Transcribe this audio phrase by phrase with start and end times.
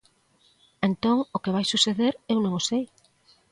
[0.87, 2.83] Entón, o que vai suceder, eu non o sei.